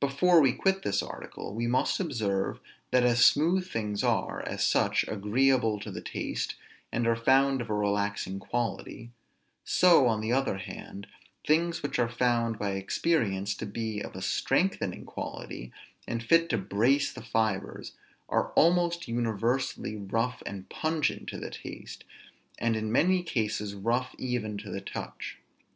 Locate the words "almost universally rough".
18.56-20.42